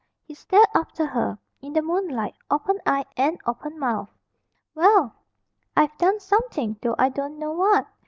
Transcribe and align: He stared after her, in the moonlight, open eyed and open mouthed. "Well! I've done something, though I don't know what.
He 0.25 0.33
stared 0.33 0.65
after 0.73 1.05
her, 1.05 1.37
in 1.61 1.73
the 1.73 1.83
moonlight, 1.83 2.33
open 2.49 2.79
eyed 2.87 3.05
and 3.17 3.39
open 3.45 3.77
mouthed. 3.77 4.09
"Well! 4.73 5.13
I've 5.77 5.95
done 5.99 6.19
something, 6.19 6.75
though 6.81 6.95
I 6.97 7.09
don't 7.09 7.37
know 7.37 7.51
what. 7.51 7.85